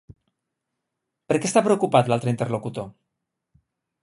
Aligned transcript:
Per 1.31 1.37
què 1.37 1.49
està 1.51 1.63
preocupat, 1.67 2.09
l'altre 2.13 2.35
interlocutor? 2.37 2.89